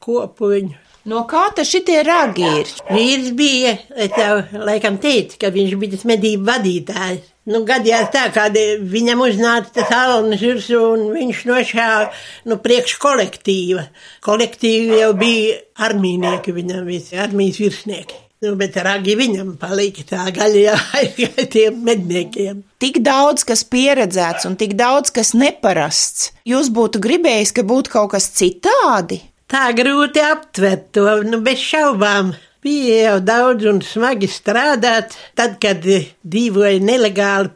kopuņu. 0.03 0.81
No 1.05 1.21
kā 1.29 1.45
tas 1.55 1.69
šitie 1.69 1.99
ragi 2.03 2.47
ir? 2.49 2.73
Vīrs 2.88 3.31
bija, 3.37 3.76
jau 4.17 4.64
laikam 4.64 4.97
teicu, 4.99 5.37
ka 5.38 5.53
viņš 5.55 5.76
bija 5.79 5.95
tas 5.95 6.05
medību 6.09 6.49
vadītājs. 6.49 7.31
Nu, 7.53 7.61
gadījās 7.69 8.09
tā, 8.09 8.25
kad 8.33 8.57
viņam 8.88 9.21
uznāca 9.26 9.69
tas 9.76 9.93
alnis 9.93 10.41
virsū 10.41 10.81
un 10.95 11.07
viņš 11.12 11.45
nošāva, 11.50 12.09
nu, 12.49 12.57
priekš 12.64 12.97
kolektīva. 13.05 13.85
Kolektīvi 14.25 15.03
jau 15.05 15.12
bija 15.21 15.61
armīnieki 15.85 16.57
viņam 16.57 16.88
visi, 16.88 17.21
armijas 17.21 17.61
virsnieki. 17.61 18.24
Nu, 18.45 18.51
bet 18.61 18.75
ragi 18.85 19.15
viņam 19.17 19.55
palika 19.57 20.03
tā 20.05 20.25
gaļa 20.37 20.75
aizgāja 20.99 21.45
tiem 21.55 21.79
medniekiem. 21.87 22.59
Tik 22.83 22.99
daudz, 23.07 23.45
kas 23.49 23.63
pieredzēts 23.73 24.45
un 24.45 24.59
tik 24.61 24.75
daudz, 24.77 25.13
kas 25.17 25.33
neparasts. 25.39 26.33
Jūs 26.49 26.69
būtu 26.75 27.01
gribējis, 27.05 27.55
ka 27.57 27.65
būtu 27.65 27.95
kaut 27.95 28.11
kas 28.13 28.27
citādi? 28.37 29.23
Tā 29.49 29.71
grūti 29.77 30.21
aptvert 30.25 30.91
to, 30.93 31.07
nu, 31.25 31.41
bez 31.47 31.63
šaubām. 31.63 32.35
Bija 32.65 33.01
jau 33.07 33.17
daudz 33.25 33.71
un 33.71 33.81
smagi 33.85 34.29
strādāt, 34.29 35.17
tad, 35.37 35.57
kad 35.63 35.81
dzīvoja 35.81 36.85
nelegāli, 36.85 37.53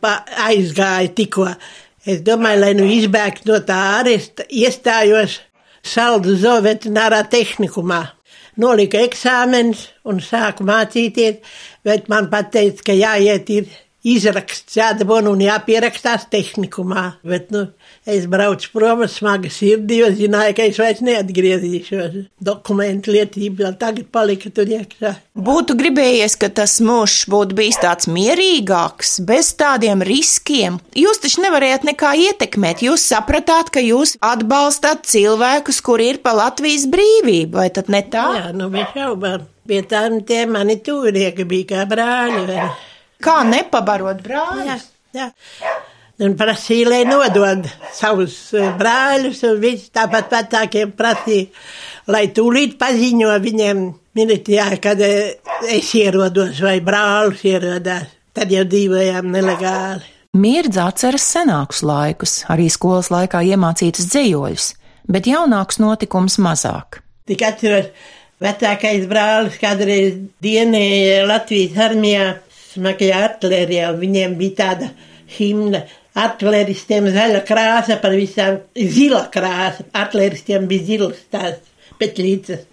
aizgāja 0.49 1.13
tikko. 1.21 1.51
Es 2.09 2.25
domāju, 2.25 2.65
lai 2.65 2.73
nu 2.79 2.89
izbēgtu 2.97 3.53
no 3.53 3.61
tā 3.69 3.83
aresta, 3.99 4.49
iestājos 4.49 5.43
Saldu 5.89 6.35
zoveterinārā 6.37 7.23
tehnikumā 7.31 8.03
nolika 8.59 9.01
eksāmenis 9.07 9.87
un 10.09 10.23
sāku 10.25 10.67
mācīties, 10.69 11.43
bet 11.87 12.09
man 12.13 12.31
pateica, 12.33 12.91
ka 12.91 12.97
jāiet 12.99 13.51
ir 13.55 13.69
izraksts, 14.07 14.77
jādabona 14.79 15.33
un 15.33 15.41
jāpierakstās 15.43 16.29
tehnikumā. 16.31 17.05
Bet, 17.27 17.51
nu, 17.55 17.65
es 18.07 18.29
braucu 18.31 18.71
prom 18.75 19.03
ar 19.05 19.11
smagu 19.11 19.51
sirdī, 19.53 20.01
jo 20.03 20.11
zināju, 20.15 20.55
ka 20.55 20.67
es 20.71 20.79
vairs 20.79 21.03
neatgriezīšos. 21.05 22.15
Dokumentu 22.45 23.15
lietība 23.15 23.67
vēl 23.67 23.77
tagad 23.81 24.11
palika 24.15 24.53
tur 24.55 24.71
iekšā. 24.71 25.15
Būtu 25.49 25.77
gribējies, 25.79 26.39
ka 26.39 26.51
tas 26.61 26.79
mūžs 26.85 27.27
būtu 27.33 27.59
bijis 27.59 27.81
tāds 27.83 28.11
mierīgāks, 28.13 29.19
bez 29.27 29.53
tādiem 29.59 30.05
riskiem. 30.07 30.79
Jūs 30.99 31.23
taču 31.25 31.43
nevarējāt 31.45 31.87
nekā 31.91 32.15
ietekmēt. 32.29 32.87
Jūs 32.87 33.07
sapratāt, 33.11 33.73
ka 33.75 33.83
jūs 33.83 34.17
atbalstāt 34.23 35.09
cilvēkus, 35.11 35.83
kuri 35.85 36.13
ir 36.15 36.23
pa 36.23 36.37
Latvijas 36.39 36.87
brīvību, 36.91 37.59
vai 37.59 37.71
tad 37.75 37.91
ne 37.93 38.05
tā? 38.07 38.29
Jā, 38.39 38.51
nu, 38.55 38.71
bez 38.73 38.95
šaubām. 38.95 39.49
Pie 39.69 39.83
tām 39.85 40.23
tie 40.25 40.47
mani 40.49 40.79
tūrieki 40.81 41.45
bija 41.45 41.67
kā 41.75 41.83
brāļi. 41.91 42.47
Vai? 42.49 42.69
Kā 43.23 43.41
nepabarot 43.47 44.21
brāļus? 44.23 44.89
Jā, 45.17 45.29
jā. 45.31 45.77
Un 46.19 46.35
prasīja, 46.35 46.89
lai 46.91 47.05
nodod 47.07 47.67
savus 47.95 48.35
eh, 48.59 48.73
brāļus, 48.79 49.45
un 49.47 49.61
viņš 49.63 49.85
tāpat 49.95 50.33
vecākiem 50.35 50.91
prasīja, 50.99 51.47
lai 52.11 52.25
tūlīt 52.35 52.75
paziņo 52.81 53.37
viņiem 53.45 53.85
militijā, 54.19 54.67
kad 54.83 54.99
eh, 55.07 55.37
es 55.71 55.93
ierodos 55.95 56.59
vai 56.65 56.81
brālis 56.83 57.45
ierodās. 57.47 58.11
Tad 58.35 58.51
jau 58.55 58.65
dzīvojām 58.71 59.31
nelegāli. 59.35 60.07
Mirdz 60.39 60.79
atceras 60.79 61.25
senākus 61.27 61.81
laikus, 61.87 62.35
arī 62.53 62.69
skolas 62.71 63.09
laikā 63.15 63.41
iemācītas 63.55 64.11
dzējoļus, 64.13 64.67
bet 65.11 65.31
jaunāks 65.31 65.81
notikums 65.83 66.39
mazāk. 66.43 67.01
Tik 67.31 67.47
atceros, 67.47 67.89
vecākais 68.43 69.07
brālis 69.11 69.59
kādreiz 69.63 70.19
dienēja 70.45 71.25
Latvijas 71.31 71.81
armijā 71.89 72.29
smagajā 72.79 73.23
artilērijā, 73.27 73.93
un 73.93 74.03
viņiem 74.03 74.37
bija 74.39 74.59
tāda 74.63 74.93
himna. 75.37 75.85
Artilēristiem 76.19 77.11
zaļa 77.15 77.45
krāsa, 77.47 77.99
par 78.03 78.17
visām 78.19 78.59
zila 78.75 79.27
krāsa. 79.35 79.85
Artilēristiem 79.95 80.67
bija 80.71 80.87
zilas 80.89 81.21
tās 81.31 81.61
petlītes. 82.01 82.65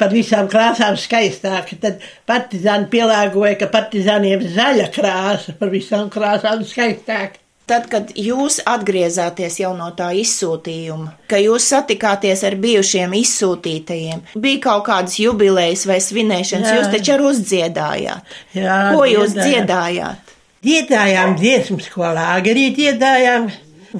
Par 0.00 0.10
visām 0.12 0.48
krāsām 0.50 0.98
skaistāk. 0.98 1.70
Tad 1.80 2.02
partizāni 2.28 2.90
pielāgoja, 2.92 3.54
ka 3.60 3.70
partizāniem 3.72 4.42
zaļa 4.56 4.90
krāsa, 4.92 5.54
par 5.60 5.72
visām 5.72 6.10
krāsām 6.12 6.66
skaistāk. 6.68 7.38
Tad, 7.64 7.86
kad 7.88 8.10
jūs 8.12 8.58
atgriezāties 8.68 9.54
jau 9.62 9.70
no 9.72 9.86
tā 9.96 10.10
izsūtījuma, 10.20 11.14
ka 11.32 11.38
jūs 11.40 11.64
satikāties 11.72 12.42
ar 12.44 12.58
bijušiem 12.60 13.14
izsūtītajiem, 13.16 14.20
bija 14.36 14.60
kaut 14.66 14.84
kādas 14.90 15.16
jubilejas 15.16 15.86
vai 15.88 15.96
svinēšanas, 16.04 16.68
Jā. 16.68 16.74
jūs 16.76 16.90
taču 16.92 17.14
arī 17.14 17.26
uzdziedājāt. 17.30 18.36
Jā, 18.58 18.76
Ko 18.92 19.08
jūs 19.08 19.32
dziedājāt? 19.38 20.34
Dziedājām 20.64 21.38
dziesmas 21.40 21.88
skolā, 21.88 22.26
arī 22.36 22.68
dziedājām. 22.76 23.48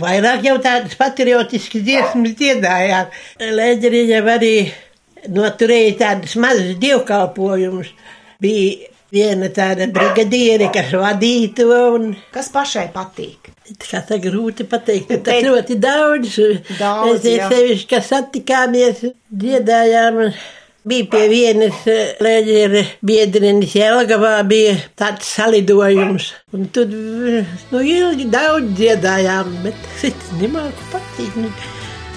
Vairāk 0.05 0.45
jau 0.45 0.59
tādas 0.61 0.97
patriotiskas 1.01 1.85
dziesmas 1.87 2.37
dziedājām. 2.37 3.13
Lēģerī 3.41 4.05
jau 4.11 4.25
arī 4.35 4.55
noturēja 5.33 5.97
tādas 6.05 6.37
mazas 6.37 6.77
dievkalpojumus. 6.83 7.95
Bija 8.45 8.91
viena 9.15 9.49
tāda 9.55 9.89
brigadiere, 9.89 10.69
kas 10.75 10.93
vadītu. 10.93 11.69
Un... 11.95 12.11
Kas 12.35 12.51
pašai 12.53 12.89
patīk? 12.93 13.54
Tā 13.65 14.19
grūti 14.21 14.67
pateikt, 14.69 15.09
bet 15.09 15.23
tas 15.25 15.41
ļoti 15.41 15.79
daudz. 15.81 16.35
Daudz, 16.77 17.25
Mēs 17.25 17.47
sevišķi, 17.49 17.87
kas 17.95 18.11
satikāmies, 18.13 19.01
dziedājām. 19.33 20.21
Bija 20.85 21.07
pie 21.09 21.23
vienas 21.31 21.79
leģera 22.21 22.83
biedrenes 23.01 23.73
Jelgavā 23.73 24.35
bija 24.45 24.75
tāds 25.01 25.31
salidojums. 25.33 26.27
Un 26.53 26.67
tur, 26.69 26.93
nu, 26.93 27.81
ilgi 27.81 28.29
daudz 28.29 28.75
dziedājām, 28.77 29.55
bet 29.65 29.89
cits 30.03 30.35
nemāku 30.43 30.91
patīt. 30.93 31.41
Nu, 31.41 31.49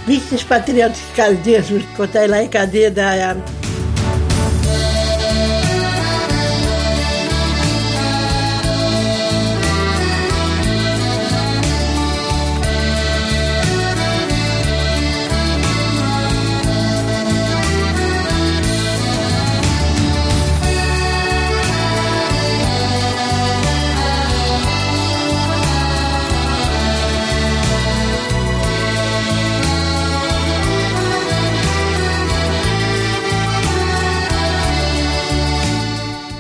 visas 0.10 0.44
patriotiskās 0.52 1.40
dziesmas, 1.48 1.88
ko 1.96 2.12
tajā 2.12 2.34
laikā 2.34 2.68
dziedājām. 2.76 3.40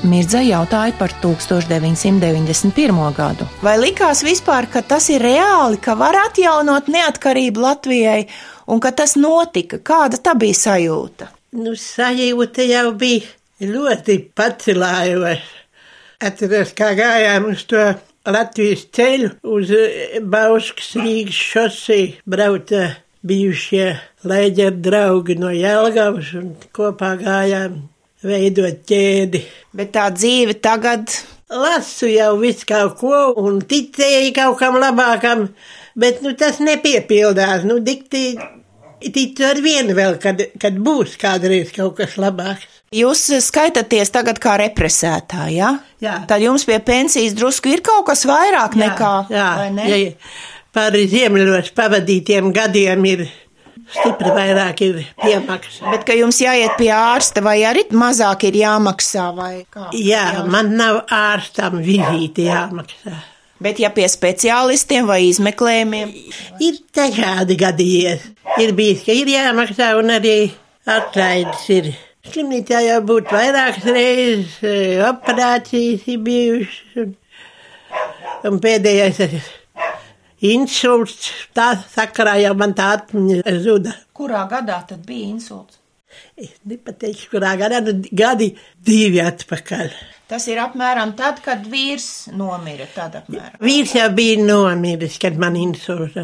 Mirdza 0.07 0.39
jautāja 0.39 0.93
par 0.95 1.11
1991. 1.19 2.99
gadu. 3.17 3.47
Vai 3.59 3.75
likās 3.81 4.21
vispār, 4.23 4.69
ka 4.71 4.79
tas 4.79 5.09
ir 5.11 5.19
reāli, 5.25 5.79
ka 5.83 5.97
var 5.99 6.15
atjaunot 6.21 6.87
neatkarību 6.93 7.59
Latvijai 7.59 8.21
un 8.71 8.79
ka 8.79 8.93
tas 8.95 9.17
notika? 9.19 9.81
Kāda 9.83 10.21
tā 10.23 10.31
bija 10.39 10.55
sajūta? 10.55 11.27
Nu, 11.59 11.75
sajūta 11.75 12.63
jau 12.69 12.93
bija 12.95 13.27
ļoti 13.67 14.17
pacilājoša. 14.37 15.55
Atceros, 16.27 16.71
kā 16.77 16.93
gājām 16.97 17.51
uz 17.51 17.67
to 17.67 17.83
Latvijas 18.27 18.87
ceļu 18.95 19.29
uz 19.57 19.75
Bauskas 20.23 20.95
Rīgas 21.01 21.43
šosei 21.51 22.07
brauca 22.23 22.95
bijušie 23.27 23.91
leģeru 24.23 24.81
draugi 24.87 25.35
no 25.35 25.51
Jelgavas 25.51 26.31
un 26.39 26.55
kopā 26.71 27.17
gājām 27.19 27.81
veidot 28.25 28.83
ķēdi. 28.87 29.41
Bet 29.77 29.93
tā 29.95 30.07
dzīve 30.13 30.57
tagad 30.63 31.11
Lasu 31.47 32.09
jau 32.11 32.33
visu 32.41 32.65
kaut 32.67 32.97
ko 32.99 33.19
un 33.39 33.61
ticēju 33.63 34.33
kaut 34.35 34.57
kam 34.59 34.75
labākam, 34.81 35.45
bet 35.95 36.19
nu, 36.25 36.33
tas 36.35 36.59
nepiepildās. 36.59 37.63
Nu, 37.63 37.77
dikti, 37.79 38.33
ticu 39.05 39.45
ar 39.47 39.61
vienu 39.63 39.95
vēl, 39.95 40.17
kad, 40.19 40.43
kad 40.59 40.75
būs 40.83 41.15
kādreiz 41.21 41.71
kaut 41.75 41.95
kas 42.01 42.17
labāks. 42.19 42.67
jūs 42.91 43.23
skaitaties 43.45 44.11
tagad 44.11 44.43
kā 44.43 44.57
represētāji, 44.59 45.55
ja? 45.61 45.71
Jā. 46.03 46.19
Tad 46.27 46.43
jums 46.43 46.67
pie 46.67 46.81
pensijas 46.83 47.37
drusku 47.37 47.71
ir 47.71 47.85
kaut 47.85 48.09
kas 48.11 48.27
vairāk 48.27 48.75
nekā, 48.75 49.15
jā, 49.31 49.49
vai 49.63 49.71
ne? 49.79 49.89
ja 49.93 50.13
par 50.77 50.93
ziemļos 50.93 51.71
pavadītiem 51.77 52.51
gadiem 52.53 53.05
ir 53.09 53.23
stipri 53.93 54.33
vairāk 54.35 54.83
ir 54.85 54.99
piemaksa. 55.21 55.87
Bet, 55.91 56.03
ka 56.07 56.15
jums 56.17 56.39
jāiet 56.41 56.75
pie 56.79 56.91
ārsta, 56.95 57.43
vai 57.45 57.59
arī 57.67 57.85
mazāk 57.95 58.47
ir 58.49 58.59
jāmaksā, 58.63 59.29
vai 59.37 59.53
kā? 59.71 59.89
Jā, 59.95 60.43
man 60.49 60.75
nav 60.79 61.03
ārstam 61.13 61.81
vizīti 61.83 62.47
jāmaksā. 62.49 63.15
Bet, 63.63 63.79
ja 63.81 63.89
pie 63.89 64.05
speciālistiem 64.11 65.07
vai 65.09 65.23
izmeklējumiem, 65.31 66.11
Ir 66.61 66.77
dažādi 66.93 67.57
gadījies. 67.57 68.27
Ir 68.61 68.73
bijis, 68.77 69.01
ka 69.05 69.15
ir 69.17 69.31
jāmaksā, 69.31 69.95
un 69.97 70.13
arī 70.13 70.37
atlaides 70.85 71.63
ir. 71.73 71.89
Slimnīcā 72.27 72.81
jau 72.83 72.99
būtu 73.07 73.33
vairākas 73.33 73.85
reizes, 73.87 74.57
e, 74.61 74.99
operācijas 75.07 76.05
ir 76.11 76.21
bijušas. 76.25 76.97
Un, 77.03 77.13
un 78.49 78.59
pēdējais 78.63 79.21
ir 79.25 79.37
insults. 80.45 81.31
Tā 81.57 81.73
sakarā 81.93 82.37
jau 82.43 82.53
man 82.59 82.75
tā 82.77 82.93
atmiņa 82.99 83.57
zuda. 83.63 83.95
kurā 84.13 84.47
gadā 84.49 84.81
tad 84.87 85.05
bija 85.05 85.27
insults? 85.33 85.79
Es 86.37 86.53
nepateikšu, 86.69 87.29
kurā 87.31 87.55
gadā, 87.59 87.81
gadi 88.13 88.51
divi 88.85 89.19
atpakaļ. 89.21 89.91
Tas 90.27 90.43
ir 90.51 90.59
apmēram 90.59 91.13
tad, 91.17 91.39
kad 91.45 91.63
vīrs 91.71 92.27
nomira. 92.35 92.87
Vīrs 93.63 93.93
jau 93.95 94.07
bija 94.15 94.41
nomiris, 94.43 95.17
kad 95.21 95.37
man 95.39 95.55
insults. 95.59 96.17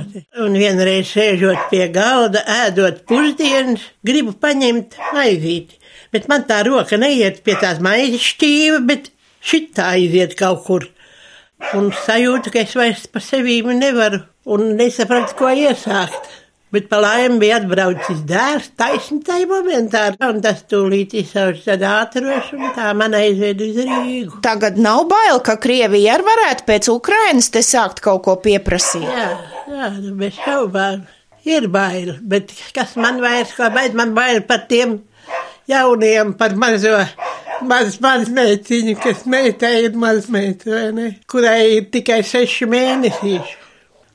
Un 0.43 0.57
vienreiz 0.59 1.07
sēžot 1.13 1.69
pie 1.71 1.87
galda, 1.93 2.43
ēdot 2.65 3.03
pusdienas, 3.09 3.85
gribu 4.05 4.35
paņemt 4.43 4.97
maizīti. 5.15 5.79
Bet 6.13 6.27
man 6.29 6.43
tā 6.49 6.61
roka 6.67 6.99
neiet 6.99 7.41
pie 7.45 7.55
tās 7.61 7.79
maizes 7.81 8.25
šķīva, 8.33 8.83
bet 8.89 9.09
šitā 9.41 9.93
aiziet 9.95 10.35
kaut 10.39 10.65
kur. 10.67 10.89
Un 11.73 11.91
sajūtu, 12.03 12.51
ka 12.53 12.61
es 12.61 12.75
vairs 12.77 13.07
pa 13.09 13.21
sevi 13.23 13.61
nevaru 13.63 14.19
un 14.53 14.73
nesapratu, 14.77 15.35
ko 15.39 15.49
iesākt. 15.49 16.31
Bet 16.73 16.87
pa 16.89 16.97
laimi 16.97 17.37
bija 17.37 17.59
atbraucis 17.59 18.23
dēls 18.25 18.71
taisni 18.81 19.19
tajā 19.25 19.45
momentā, 19.45 20.07
un 20.25 20.39
tas 20.41 20.63
tūlīt 20.65 21.13
izsauc 21.21 21.59
tad 21.61 21.83
ātros, 21.85 22.49
un 22.57 22.71
tā 22.73 22.87
man 22.97 23.13
aizved 23.13 23.61
uz 23.61 23.77
Rīgu. 23.77 24.39
Tagad 24.45 24.79
nav 24.81 25.03
bail, 25.11 25.37
ka 25.45 25.59
Krievija 25.61 26.15
arī 26.15 26.25
varētu 26.31 26.65
pēc 26.65 26.89
Ukrainas 26.95 27.51
te 27.53 27.61
sākt 27.61 28.01
kaut 28.01 28.23
ko 28.25 28.39
pieprasīt. 28.41 29.05
Jā, 29.05 29.29
jā, 29.69 29.91
nu, 29.99 30.15
bez 30.17 30.39
šaubām. 30.41 31.05
Ir 31.45 31.67
bail, 31.69 32.15
bet 32.25 32.55
kas 32.73 32.95
man 32.97 33.21
vairs 33.21 33.53
kā 33.53 33.69
bail, 33.73 33.93
man 33.99 34.15
bail 34.17 34.41
par 34.47 34.65
tiem 34.65 35.01
jauniem, 35.69 36.33
par 36.39 36.57
mazo, 36.57 36.95
maz, 37.61 37.99
maz 38.03 38.29
meitiņu, 38.33 38.95
kas 39.03 39.25
meitai 39.29 39.73
ir 39.85 39.97
maz 39.99 40.29
meita, 40.31 40.71
vai 40.71 40.87
ne? 40.95 41.09
Kurai 41.29 41.77
ir 41.77 41.89
tikai 41.93 42.21
seši 42.27 42.67
mēnesīši. 42.71 43.59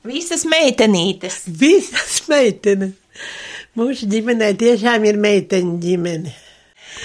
Visas 0.09 0.45
meitenītes. 0.49 1.41
Visas 1.47 2.21
meitenes. 2.31 2.95
Mūsu 3.77 4.07
ģimenē 4.09 4.53
tiešām 4.59 5.05
ir 5.07 5.19
meiteņu 5.21 5.75
ģimene. 5.83 6.35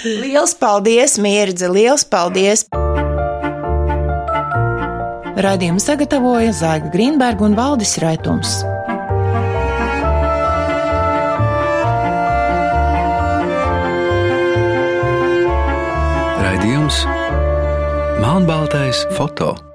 Liels 0.03 0.55
paldies, 0.59 1.19
Mirdze, 1.23 1.69
liels 1.71 2.03
paldies! 2.09 2.65
Raidījumu 5.35 5.83
sagatavoja 5.83 6.55
Zaiga 6.55 6.91
Grīnberga 6.93 7.45
un 7.47 7.59
Valdis 7.59 7.97
Raitums. 8.03 8.63
Raidījums 16.85 18.21
Melnbaltais 18.21 19.05
foto. 19.17 19.74